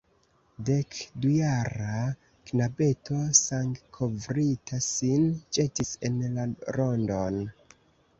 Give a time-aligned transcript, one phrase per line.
[0.67, 1.97] Dekdujara
[2.51, 6.47] knabeto sangkovrita sin ĵetis en la
[6.79, 7.39] rondon.